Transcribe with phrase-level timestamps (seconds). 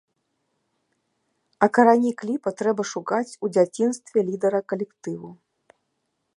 [1.65, 5.29] А карані кліпа трэба шукаць у дзяцінстве лідара калектыву.